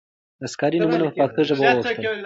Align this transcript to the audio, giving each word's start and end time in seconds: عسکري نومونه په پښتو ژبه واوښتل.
عسکري 0.45 0.77
نومونه 0.81 1.03
په 1.07 1.13
پښتو 1.19 1.41
ژبه 1.47 1.63
واوښتل. 1.65 2.03